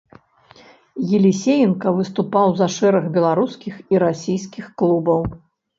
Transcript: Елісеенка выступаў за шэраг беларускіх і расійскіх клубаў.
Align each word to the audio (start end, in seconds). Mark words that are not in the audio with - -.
Елісеенка 1.17 1.87
выступаў 1.99 2.47
за 2.63 2.67
шэраг 2.79 3.05
беларускіх 3.19 3.73
і 3.95 4.05
расійскіх 4.07 4.65
клубаў. 4.83 5.21